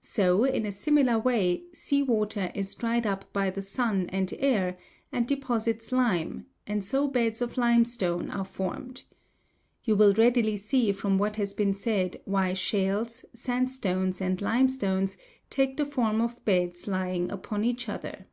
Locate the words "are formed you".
8.30-9.94